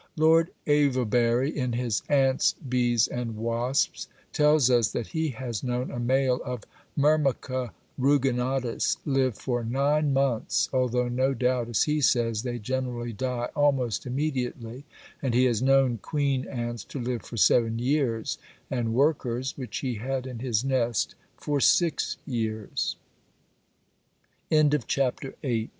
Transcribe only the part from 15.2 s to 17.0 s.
and he has known queen ants to